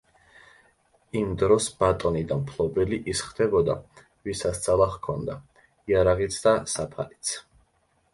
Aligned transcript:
იმ 1.19 1.33
დროს 1.41 1.65
ბატონი 1.81 2.23
და 2.31 2.37
მფლობელი 2.39 2.97
ის 3.13 3.21
ხდებოდა, 3.25 3.75
ვისაც 4.29 4.57
ძალა 4.63 4.87
ჰქონდა, 4.95 5.37
იარაღიც 5.93 6.39
და 6.47 6.55
საფარიც. 6.75 7.35